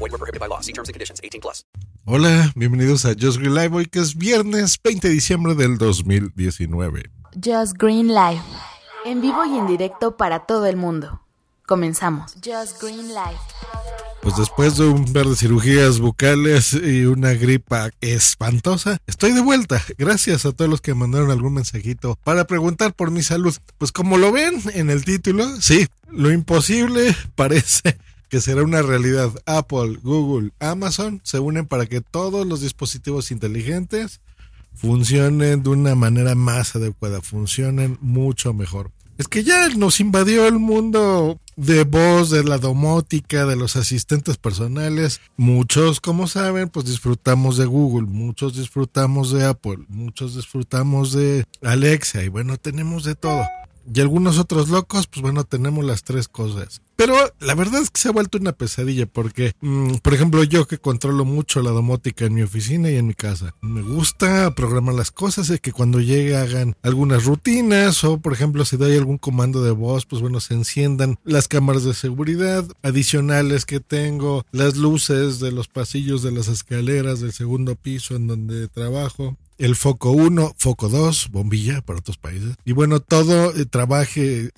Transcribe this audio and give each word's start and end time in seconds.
Void 0.00 0.12
were 0.12 0.18
prohibited 0.18 0.40
by 0.40 0.48
law. 0.48 0.60
See 0.62 0.72
terms 0.72 0.88
and 0.88 0.94
conditions. 0.94 1.20
18 1.22 1.42
plus. 1.42 1.66
Hola, 2.06 2.52
bienvenidos 2.56 3.04
a 3.04 3.14
Just 3.14 3.36
Green 3.36 3.54
Live. 3.54 3.76
Hoy 3.76 3.84
que 3.84 4.00
es 4.00 4.16
viernes 4.16 4.80
20 4.82 5.08
de 5.08 5.14
diciembre 5.14 5.54
del 5.54 5.76
2019. 5.76 7.10
Just 7.34 7.74
Green 7.76 8.08
Live. 8.08 8.40
En 9.04 9.20
vivo 9.20 9.44
y 9.44 9.58
en 9.58 9.66
directo 9.66 10.16
para 10.16 10.46
todo 10.46 10.64
el 10.64 10.78
mundo. 10.78 11.20
Comenzamos. 11.66 12.32
Just 12.42 12.80
Green 12.82 13.08
Live. 13.08 13.38
Pues 14.22 14.36
después 14.36 14.78
de 14.78 14.86
un 14.86 15.12
par 15.12 15.26
de 15.26 15.36
cirugías 15.36 16.00
bucales 16.00 16.72
y 16.72 17.04
una 17.04 17.32
gripa 17.34 17.90
espantosa, 18.00 18.98
estoy 19.06 19.32
de 19.32 19.42
vuelta. 19.42 19.82
Gracias 19.98 20.46
a 20.46 20.52
todos 20.52 20.70
los 20.70 20.80
que 20.80 20.94
mandaron 20.94 21.30
algún 21.30 21.54
mensajito 21.54 22.18
para 22.24 22.46
preguntar 22.46 22.94
por 22.94 23.10
mi 23.10 23.22
salud. 23.22 23.54
Pues 23.76 23.92
como 23.92 24.16
lo 24.16 24.32
ven 24.32 24.62
en 24.72 24.88
el 24.88 25.04
título, 25.04 25.46
sí, 25.60 25.88
lo 26.08 26.30
imposible 26.32 27.14
parece 27.34 27.98
que 28.30 28.40
será 28.40 28.62
una 28.62 28.80
realidad. 28.80 29.30
Apple, 29.44 29.98
Google, 30.02 30.52
Amazon 30.60 31.20
se 31.24 31.38
unen 31.38 31.66
para 31.66 31.84
que 31.86 32.00
todos 32.00 32.46
los 32.46 32.62
dispositivos 32.62 33.30
inteligentes 33.30 34.20
funcionen 34.74 35.62
de 35.62 35.68
una 35.68 35.94
manera 35.94 36.34
más 36.34 36.74
adecuada, 36.76 37.20
funcionen 37.20 37.98
mucho 38.00 38.54
mejor. 38.54 38.92
Es 39.18 39.28
que 39.28 39.44
ya 39.44 39.68
nos 39.68 40.00
invadió 40.00 40.46
el 40.46 40.58
mundo 40.58 41.38
de 41.56 41.84
voz, 41.84 42.30
de 42.30 42.42
la 42.42 42.56
domótica, 42.56 43.44
de 43.44 43.56
los 43.56 43.76
asistentes 43.76 44.38
personales. 44.38 45.20
Muchos, 45.36 46.00
como 46.00 46.26
saben, 46.26 46.70
pues 46.70 46.86
disfrutamos 46.86 47.58
de 47.58 47.66
Google, 47.66 48.06
muchos 48.06 48.56
disfrutamos 48.56 49.30
de 49.32 49.44
Apple, 49.44 49.84
muchos 49.88 50.36
disfrutamos 50.36 51.12
de 51.12 51.44
Alexa 51.62 52.22
y 52.22 52.28
bueno, 52.28 52.56
tenemos 52.56 53.04
de 53.04 53.14
todo. 53.14 53.42
Y 53.92 54.00
algunos 54.00 54.38
otros 54.38 54.68
locos, 54.68 55.06
pues 55.06 55.22
bueno, 55.22 55.44
tenemos 55.44 55.84
las 55.84 56.04
tres 56.04 56.28
cosas. 56.28 56.80
Pero 56.96 57.14
la 57.40 57.54
verdad 57.54 57.80
es 57.80 57.90
que 57.90 57.98
se 57.98 58.08
ha 58.08 58.12
vuelto 58.12 58.36
una 58.36 58.52
pesadilla 58.52 59.06
porque, 59.06 59.54
mm, 59.62 59.94
por 60.02 60.12
ejemplo, 60.12 60.44
yo 60.44 60.66
que 60.66 60.76
controlo 60.76 61.24
mucho 61.24 61.62
la 61.62 61.70
domótica 61.70 62.26
en 62.26 62.34
mi 62.34 62.42
oficina 62.42 62.90
y 62.90 62.96
en 62.96 63.06
mi 63.06 63.14
casa, 63.14 63.54
me 63.62 63.80
gusta 63.80 64.54
programar 64.54 64.94
las 64.94 65.10
cosas 65.10 65.48
y 65.48 65.58
que 65.58 65.72
cuando 65.72 66.00
llegue 66.00 66.36
hagan 66.36 66.76
algunas 66.82 67.24
rutinas 67.24 68.04
o, 68.04 68.18
por 68.18 68.34
ejemplo, 68.34 68.66
si 68.66 68.76
doy 68.76 68.98
algún 68.98 69.16
comando 69.16 69.62
de 69.62 69.70
voz, 69.70 70.04
pues 70.04 70.20
bueno, 70.20 70.40
se 70.40 70.52
enciendan 70.52 71.18
las 71.24 71.48
cámaras 71.48 71.84
de 71.84 71.94
seguridad 71.94 72.66
adicionales 72.82 73.64
que 73.64 73.80
tengo, 73.80 74.44
las 74.52 74.76
luces 74.76 75.40
de 75.40 75.52
los 75.52 75.68
pasillos 75.68 76.22
de 76.22 76.32
las 76.32 76.48
escaleras 76.48 77.20
del 77.20 77.32
segundo 77.32 77.76
piso 77.76 78.14
en 78.14 78.26
donde 78.26 78.68
trabajo, 78.68 79.38
el 79.60 79.76
foco 79.76 80.10
1, 80.12 80.54
foco 80.56 80.88
2, 80.88 81.28
bombilla 81.30 81.82
para 81.82 81.98
otros 81.98 82.16
países. 82.16 82.56
Y 82.64 82.72
bueno, 82.72 83.00
todo 83.00 83.54
eh, 83.54 83.66
trabaje 83.66 84.50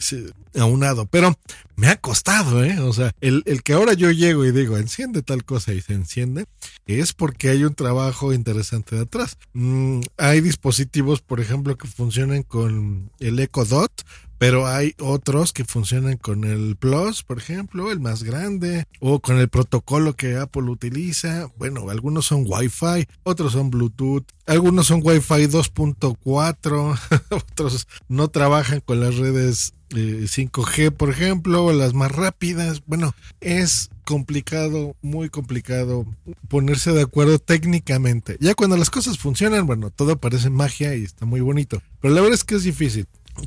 aunado. 0.54 1.06
Pero 1.06 1.36
me 1.74 1.88
ha 1.88 1.96
costado, 1.96 2.62
¿eh? 2.62 2.78
O 2.78 2.92
sea, 2.92 3.10
el, 3.20 3.42
el, 3.46 3.64
que 3.64 3.72
ahora 3.72 3.94
yo 3.94 4.12
llego 4.12 4.44
y 4.44 4.52
digo, 4.52 4.78
enciende 4.78 5.22
tal 5.22 5.44
cosa 5.44 5.74
y 5.74 5.80
se 5.80 5.94
enciende, 5.94 6.44
es 6.86 7.14
porque 7.14 7.48
hay 7.48 7.64
un 7.64 7.74
trabajo 7.74 8.32
interesante 8.32 8.94
de 8.94 9.02
atrás. 9.02 9.36
Mm, 9.54 10.02
hay 10.18 10.40
dispositivos, 10.40 11.20
por 11.20 11.40
ejemplo, 11.40 11.76
que 11.76 11.88
funcionan 11.88 12.44
con 12.44 13.10
el 13.18 13.40
Echo 13.40 13.64
Dot, 13.64 14.04
pero 14.42 14.66
hay 14.66 14.96
otros 14.98 15.52
que 15.52 15.64
funcionan 15.64 16.16
con 16.16 16.42
el 16.42 16.74
Plus, 16.74 17.22
por 17.22 17.38
ejemplo, 17.38 17.92
el 17.92 18.00
más 18.00 18.24
grande, 18.24 18.86
o 18.98 19.20
con 19.20 19.38
el 19.38 19.48
protocolo 19.48 20.16
que 20.16 20.36
Apple 20.36 20.64
utiliza. 20.64 21.46
Bueno, 21.58 21.88
algunos 21.90 22.26
son 22.26 22.44
Wi-Fi, 22.44 23.06
otros 23.22 23.52
son 23.52 23.70
Bluetooth, 23.70 24.24
algunos 24.46 24.88
son 24.88 25.00
Wi-Fi 25.04 25.46
2.4, 25.46 26.98
otros 27.30 27.86
no 28.08 28.26
trabajan 28.26 28.80
con 28.80 28.98
las 28.98 29.14
redes 29.14 29.74
5G, 29.90 30.90
por 30.90 31.10
ejemplo, 31.10 31.72
las 31.72 31.94
más 31.94 32.10
rápidas. 32.10 32.82
Bueno, 32.84 33.14
es 33.40 33.90
complicado, 34.04 34.96
muy 35.02 35.28
complicado 35.28 36.04
ponerse 36.48 36.90
de 36.90 37.02
acuerdo 37.02 37.38
técnicamente. 37.38 38.36
Ya 38.40 38.54
cuando 38.54 38.76
las 38.76 38.90
cosas 38.90 39.18
funcionan, 39.18 39.66
bueno, 39.66 39.90
todo 39.90 40.16
parece 40.16 40.50
magia 40.50 40.96
y 40.96 41.04
está 41.04 41.26
muy 41.26 41.40
bonito. 41.40 41.80
Pero 42.00 42.12
la 42.14 42.20
verdad 42.20 42.34
es 42.34 42.44
que 42.44 42.56
es 42.56 42.64
difícil. 42.64 43.06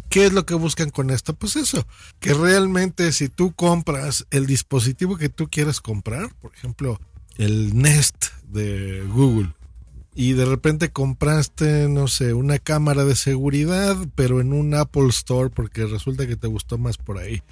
¿Qué 0.09 0.25
es 0.25 0.33
lo 0.33 0.45
que 0.45 0.55
buscan 0.55 0.89
con 0.89 1.09
esto? 1.11 1.33
Pues 1.35 1.55
eso, 1.55 1.85
que 2.19 2.33
realmente 2.33 3.11
si 3.11 3.29
tú 3.29 3.53
compras 3.53 4.25
el 4.31 4.45
dispositivo 4.47 5.17
que 5.17 5.29
tú 5.29 5.47
quieras 5.49 5.81
comprar, 5.81 6.33
por 6.35 6.53
ejemplo, 6.53 6.99
el 7.37 7.77
Nest 7.77 8.27
de 8.47 9.03
Google, 9.07 9.53
y 10.15 10.31
de 10.33 10.45
repente 10.45 10.91
compraste, 10.91 11.89
no 11.89 12.07
sé, 12.07 12.33
una 12.33 12.57
cámara 12.57 13.03
de 13.03 13.15
seguridad, 13.15 13.97
pero 14.15 14.39
en 14.39 14.53
un 14.53 14.73
Apple 14.73 15.09
Store 15.09 15.49
porque 15.49 15.85
resulta 15.85 16.25
que 16.25 16.37
te 16.37 16.47
gustó 16.47 16.77
más 16.77 16.97
por 16.97 17.17
ahí. 17.17 17.43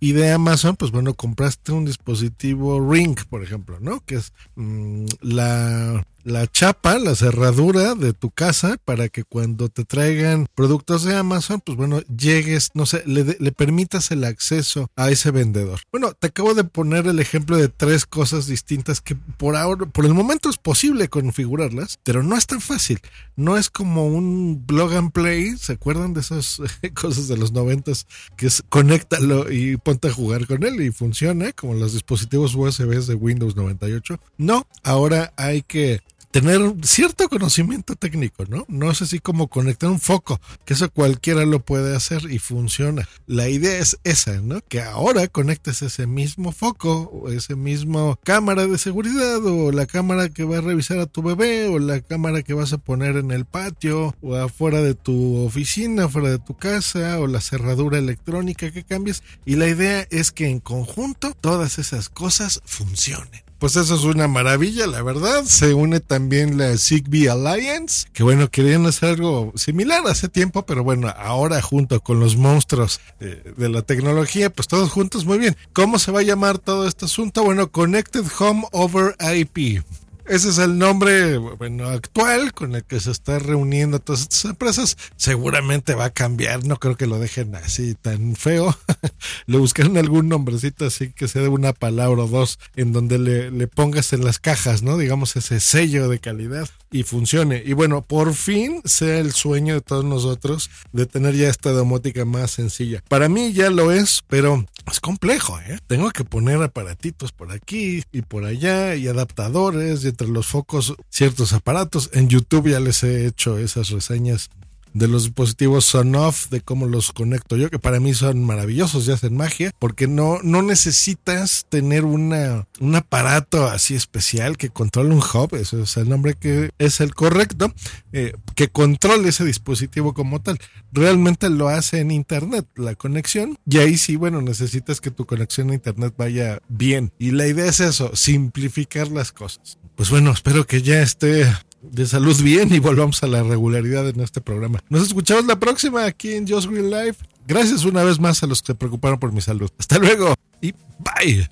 Y 0.00 0.12
de 0.12 0.30
Amazon, 0.30 0.76
pues 0.76 0.92
bueno, 0.92 1.14
compraste 1.14 1.72
un 1.72 1.86
dispositivo 1.86 2.90
Ring, 2.90 3.18
por 3.28 3.42
ejemplo, 3.42 3.78
¿no? 3.80 4.00
Que 4.00 4.16
es 4.16 4.32
mmm, 4.54 5.06
la 5.22 6.06
la 6.24 6.46
chapa, 6.46 6.98
la 6.98 7.14
cerradura 7.14 7.94
de 7.94 8.12
tu 8.12 8.30
casa 8.30 8.76
para 8.84 9.08
que 9.08 9.24
cuando 9.24 9.68
te 9.68 9.84
traigan 9.84 10.46
productos 10.54 11.04
de 11.04 11.16
Amazon, 11.16 11.60
pues 11.64 11.76
bueno, 11.76 12.00
llegues, 12.02 12.70
no 12.74 12.86
sé, 12.86 13.02
le, 13.06 13.24
permitas 13.52 14.10
el 14.10 14.24
acceso 14.24 14.90
a 14.96 15.10
ese 15.10 15.30
vendedor. 15.30 15.80
Bueno, 15.92 16.12
te 16.12 16.28
acabo 16.28 16.54
de 16.54 16.64
poner 16.64 17.06
el 17.06 17.18
ejemplo 17.18 17.56
de 17.56 17.68
tres 17.68 18.06
cosas 18.06 18.46
distintas 18.46 19.00
que 19.00 19.14
por 19.14 19.56
ahora, 19.56 19.86
por 19.86 20.06
el 20.06 20.14
momento 20.14 20.48
es 20.48 20.56
posible 20.56 21.08
configurarlas, 21.08 21.98
pero 22.02 22.22
no 22.22 22.36
es 22.36 22.46
tan 22.46 22.60
fácil. 22.60 23.00
No 23.36 23.56
es 23.56 23.70
como 23.70 24.06
un 24.06 24.66
blog 24.66 24.94
and 24.94 25.12
play, 25.12 25.56
¿se 25.56 25.72
acuerdan 25.72 26.14
de 26.14 26.20
esas 26.20 26.60
cosas 26.94 27.28
de 27.28 27.36
los 27.36 27.52
noventas? 27.52 28.06
Que 28.36 28.46
es 28.46 28.62
conéctalo 28.68 29.50
y 29.50 29.76
ponte 29.76 30.08
a 30.08 30.12
jugar 30.12 30.46
con 30.46 30.64
él 30.64 30.80
y 30.80 30.90
funciona 30.90 31.52
como 31.52 31.74
los 31.74 31.92
dispositivos 31.92 32.54
USB 32.54 32.90
de 33.06 33.14
Windows 33.14 33.56
98. 33.56 34.20
No, 34.38 34.66
ahora 34.82 35.32
hay 35.36 35.62
que 35.62 36.00
tener 36.30 36.60
cierto 36.82 37.28
conocimiento 37.28 37.96
técnico, 37.96 38.44
¿no? 38.46 38.64
No 38.68 38.90
es 38.90 39.02
así 39.02 39.18
como 39.18 39.48
conectar 39.48 39.90
un 39.90 40.00
foco, 40.00 40.40
que 40.64 40.74
eso 40.74 40.90
cualquiera 40.90 41.44
lo 41.44 41.60
puede 41.64 41.96
hacer 41.96 42.30
y 42.30 42.38
funciona. 42.38 43.08
La 43.26 43.48
idea 43.48 43.78
es 43.78 43.98
esa, 44.04 44.40
¿no? 44.40 44.60
Que 44.68 44.80
ahora 44.80 45.26
conectes 45.28 45.82
ese 45.82 46.06
mismo 46.06 46.52
foco, 46.52 47.10
o 47.12 47.28
ese 47.30 47.56
mismo 47.56 48.18
cámara 48.24 48.66
de 48.66 48.78
seguridad, 48.78 49.44
o 49.44 49.72
la 49.72 49.86
cámara 49.86 50.28
que 50.28 50.44
va 50.44 50.58
a 50.58 50.62
revisar 50.62 50.98
a 50.98 51.06
tu 51.06 51.22
bebé, 51.22 51.68
o 51.68 51.78
la 51.78 52.00
cámara 52.00 52.42
que 52.42 52.54
vas 52.54 52.72
a 52.72 52.78
poner 52.78 53.16
en 53.16 53.32
el 53.32 53.44
patio, 53.44 54.14
o 54.22 54.36
afuera 54.36 54.80
de 54.80 54.94
tu 54.94 55.44
oficina, 55.44 56.04
afuera 56.04 56.30
de 56.30 56.38
tu 56.38 56.56
casa, 56.56 57.18
o 57.18 57.26
la 57.26 57.40
cerradura 57.40 57.98
electrónica 57.98 58.70
que 58.70 58.84
cambies. 58.84 59.22
Y 59.44 59.56
la 59.56 59.68
idea 59.68 60.06
es 60.10 60.30
que 60.30 60.48
en 60.48 60.60
conjunto 60.60 61.34
todas 61.40 61.78
esas 61.78 62.08
cosas 62.08 62.60
funcionen 62.64 63.49
pues 63.60 63.76
eso 63.76 63.94
es 63.94 64.04
una 64.04 64.26
maravilla, 64.26 64.86
la 64.86 65.02
verdad. 65.02 65.44
Se 65.44 65.74
une 65.74 66.00
también 66.00 66.56
la 66.56 66.76
Zigbee 66.78 67.28
Alliance, 67.28 68.08
que 68.12 68.22
bueno, 68.22 68.48
querían 68.50 68.86
hacer 68.86 69.10
algo 69.10 69.52
similar 69.54 70.02
hace 70.06 70.28
tiempo, 70.28 70.64
pero 70.64 70.82
bueno, 70.82 71.12
ahora 71.16 71.60
junto 71.60 72.00
con 72.00 72.18
los 72.18 72.36
monstruos 72.36 73.00
de, 73.20 73.36
de 73.56 73.68
la 73.68 73.82
tecnología, 73.82 74.50
pues 74.50 74.66
todos 74.66 74.90
juntos, 74.90 75.26
muy 75.26 75.38
bien. 75.38 75.56
¿Cómo 75.74 75.98
se 75.98 76.10
va 76.10 76.20
a 76.20 76.24
llamar 76.24 76.58
todo 76.58 76.88
este 76.88 77.04
asunto? 77.04 77.44
Bueno, 77.44 77.70
Connected 77.70 78.24
Home 78.38 78.64
Over 78.72 79.14
IP. 79.36 79.84
Ese 80.30 80.50
es 80.50 80.58
el 80.58 80.78
nombre 80.78 81.38
bueno, 81.38 81.88
actual 81.88 82.52
con 82.52 82.76
el 82.76 82.84
que 82.84 83.00
se 83.00 83.10
está 83.10 83.40
reuniendo 83.40 83.98
todas 83.98 84.20
estas 84.20 84.44
empresas. 84.44 84.96
Seguramente 85.16 85.96
va 85.96 86.04
a 86.04 86.10
cambiar, 86.10 86.64
no 86.64 86.76
creo 86.76 86.96
que 86.96 87.08
lo 87.08 87.18
dejen 87.18 87.56
así 87.56 87.96
tan 87.96 88.36
feo. 88.36 88.78
le 89.46 89.58
buscaron 89.58 89.98
algún 89.98 90.28
nombrecito 90.28 90.86
así 90.86 91.10
que 91.10 91.26
sea 91.26 91.42
de 91.42 91.48
una 91.48 91.72
palabra 91.72 92.22
o 92.22 92.28
dos 92.28 92.60
en 92.76 92.92
donde 92.92 93.18
le, 93.18 93.50
le 93.50 93.66
pongas 93.66 94.12
en 94.12 94.24
las 94.24 94.38
cajas, 94.38 94.84
¿no? 94.84 94.98
Digamos 94.98 95.34
ese 95.34 95.58
sello 95.58 96.08
de 96.08 96.20
calidad 96.20 96.70
y 96.90 97.02
funcione. 97.04 97.62
Y 97.64 97.72
bueno, 97.72 98.02
por 98.02 98.34
fin 98.34 98.80
sea 98.84 99.18
el 99.18 99.32
sueño 99.32 99.74
de 99.74 99.80
todos 99.80 100.04
nosotros 100.04 100.70
de 100.92 101.06
tener 101.06 101.34
ya 101.34 101.48
esta 101.48 101.70
domótica 101.70 102.24
más 102.24 102.50
sencilla. 102.50 103.02
Para 103.08 103.28
mí 103.28 103.52
ya 103.52 103.70
lo 103.70 103.92
es, 103.92 104.22
pero 104.28 104.64
es 104.90 105.00
complejo, 105.00 105.58
¿eh? 105.60 105.78
Tengo 105.86 106.10
que 106.10 106.24
poner 106.24 106.62
aparatitos 106.62 107.32
por 107.32 107.52
aquí 107.52 108.02
y 108.12 108.22
por 108.22 108.44
allá 108.44 108.94
y 108.96 109.08
adaptadores 109.08 110.04
y 110.04 110.08
entre 110.08 110.28
los 110.28 110.46
focos 110.46 110.94
ciertos 111.08 111.52
aparatos. 111.52 112.10
En 112.12 112.28
YouTube 112.28 112.70
ya 112.70 112.80
les 112.80 113.02
he 113.02 113.26
hecho 113.26 113.58
esas 113.58 113.90
reseñas 113.90 114.50
de 114.94 115.08
los 115.08 115.24
dispositivos 115.24 115.84
Sonoff, 115.84 116.48
de 116.50 116.60
cómo 116.60 116.86
los 116.86 117.12
conecto 117.12 117.56
yo, 117.56 117.70
que 117.70 117.78
para 117.78 118.00
mí 118.00 118.14
son 118.14 118.44
maravillosos 118.44 119.06
y 119.06 119.12
hacen 119.12 119.36
magia, 119.36 119.70
porque 119.78 120.08
no, 120.08 120.38
no 120.42 120.62
necesitas 120.62 121.66
tener 121.68 122.04
una, 122.04 122.66
un 122.80 122.94
aparato 122.94 123.66
así 123.66 123.94
especial 123.94 124.56
que 124.56 124.70
controle 124.70 125.14
un 125.14 125.20
hub, 125.20 125.54
eso 125.54 125.82
es 125.82 125.96
el 125.96 126.08
nombre 126.08 126.34
que 126.34 126.70
es 126.78 127.00
el 127.00 127.14
correcto, 127.14 127.72
eh, 128.12 128.32
que 128.54 128.68
controle 128.68 129.28
ese 129.28 129.44
dispositivo 129.44 130.14
como 130.14 130.40
tal. 130.40 130.58
Realmente 130.92 131.50
lo 131.50 131.68
hace 131.68 132.00
en 132.00 132.10
Internet, 132.10 132.66
la 132.76 132.94
conexión, 132.94 133.58
y 133.66 133.78
ahí 133.78 133.96
sí, 133.96 134.16
bueno, 134.16 134.40
necesitas 134.40 135.00
que 135.00 135.10
tu 135.10 135.26
conexión 135.26 135.70
a 135.70 135.74
Internet 135.74 136.14
vaya 136.16 136.60
bien. 136.68 137.12
Y 137.18 137.30
la 137.30 137.46
idea 137.46 137.66
es 137.66 137.80
eso, 137.80 138.14
simplificar 138.14 139.08
las 139.08 139.32
cosas. 139.32 139.78
Pues 139.96 140.10
bueno, 140.10 140.30
espero 140.30 140.66
que 140.66 140.82
ya 140.82 141.02
esté 141.02 141.46
de 141.82 142.06
salud 142.06 142.40
bien 142.42 142.72
y 142.74 142.78
volvamos 142.78 143.22
a 143.22 143.26
la 143.26 143.42
regularidad 143.42 144.08
en 144.08 144.20
este 144.20 144.40
programa. 144.40 144.80
Nos 144.88 145.02
escuchamos 145.02 145.46
la 145.46 145.58
próxima 145.58 146.04
aquí 146.04 146.32
en 146.32 146.46
Just 146.46 146.68
Green 146.68 146.90
Life. 146.90 147.24
Gracias 147.46 147.84
una 147.84 148.04
vez 148.04 148.20
más 148.20 148.42
a 148.42 148.46
los 148.46 148.62
que 148.62 148.68
se 148.68 148.74
preocuparon 148.74 149.18
por 149.18 149.32
mi 149.32 149.40
salud. 149.40 149.70
Hasta 149.78 149.98
luego 149.98 150.34
y 150.60 150.72
bye. 150.98 151.48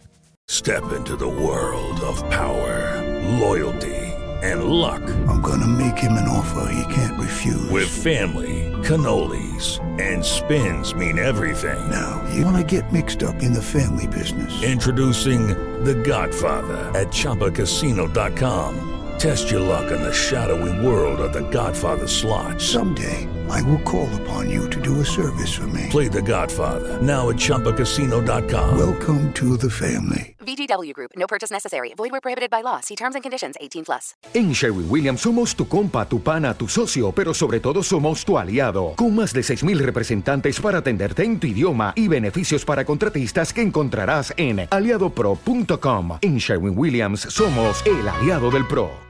Step 0.51 0.83
into 0.97 1.15
the 1.17 1.27
world 1.27 2.01
of 2.01 2.23
power, 2.31 3.03
loyalty, 3.39 4.15
and 4.43 4.65
luck. 4.65 5.03
I'm 5.29 5.43
gonna 5.43 5.67
make 5.67 5.99
him 5.99 6.13
an 6.13 6.27
offer 6.27 6.73
he 6.73 6.95
can't 6.95 7.19
refuse. 7.19 7.71
With 7.71 7.89
family, 7.89 8.73
cannolis, 8.83 9.79
and 10.01 10.25
spins 10.25 10.95
mean 10.95 11.19
everything. 11.19 11.79
Now, 11.91 12.23
you 12.35 12.47
wanna 12.47 12.65
get 12.65 12.91
mixed 12.93 13.23
up 13.23 13.43
in 13.43 13.53
the 13.53 13.63
family 13.63 14.07
business. 14.07 14.63
Introducing 14.63 15.49
The 15.85 15.95
Godfather 15.95 16.79
at 16.99 17.09
ChumbaCasino.com. 17.09 18.98
Test 19.19 19.51
your 19.51 19.61
luck 19.61 19.91
in 19.91 20.01
the 20.01 20.13
shadowy 20.13 20.71
world 20.87 21.19
of 21.19 21.33
The 21.33 21.43
Godfather 21.51 22.07
slot. 22.07 22.61
Someday, 22.61 23.27
I 23.51 23.61
will 23.63 23.81
call 23.81 24.09
upon 24.23 24.49
you 24.49 24.71
to 24.71 24.81
do 24.81 25.01
a 25.01 25.05
service 25.05 25.53
for 25.53 25.67
me. 25.67 25.89
Play 25.91 26.07
The 26.07 26.23
Godfather 26.23 27.03
now 27.03 27.29
at 27.29 27.35
ChumbaCasino.com. 27.35 28.79
Welcome 28.79 29.33
to 29.33 29.57
the 29.57 29.69
family. 29.69 30.37
VGW 30.47 30.93
Group. 30.95 31.11
No 31.17 31.27
purchase 31.27 31.51
necessary. 31.51 31.95
Void 31.97 32.13
where 32.13 32.21
prohibited 32.21 32.49
by 32.49 32.63
law. 32.63 32.79
See 32.81 32.95
terms 32.95 33.17
and 33.17 33.23
conditions. 33.25 33.57
18 33.61 33.87
plus. 33.87 34.15
En 34.35 34.53
Sherwin 34.53 34.87
Williams 34.89 35.21
somos 35.21 35.57
tu 35.57 35.67
compa, 35.67 36.09
tu 36.09 36.23
pana, 36.23 36.55
tu 36.55 36.69
socio, 36.69 37.11
pero 37.11 37.35
sobre 37.35 37.59
todo 37.59 37.83
somos 37.83 38.25
tu 38.25 38.39
aliado. 38.39 38.95
Con 38.97 39.17
más 39.17 39.33
de 39.33 39.41
6.000 39.41 39.79
representantes 39.79 40.61
para 40.61 40.79
atenderte 40.79 41.25
en 41.25 41.41
tu 41.41 41.49
idioma 41.49 41.93
y 41.97 42.07
beneficios 42.07 42.65
para 42.65 42.85
contratistas 42.85 43.53
que 43.53 43.63
encontrarás 43.63 44.33
en 44.37 44.69
aliadopro.com. 44.71 46.19
En 46.21 46.39
Sherwin 46.39 46.79
Williams 46.79 47.23
somos 47.23 47.85
el 47.85 48.09
aliado 48.09 48.53
del 48.53 48.65
pro. 48.65 49.07